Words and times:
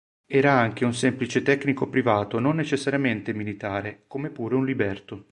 Era 0.25 0.53
anche 0.57 0.83
un 0.83 0.95
semplice 0.95 1.43
tecnico 1.43 1.87
privato, 1.87 2.39
non 2.39 2.55
necessariamente 2.55 3.35
militare, 3.35 4.05
come 4.07 4.31
pure 4.31 4.55
un 4.55 4.65
liberto. 4.65 5.27